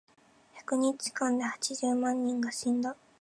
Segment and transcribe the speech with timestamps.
[0.55, 2.95] 百日間で八十万人が死んだ。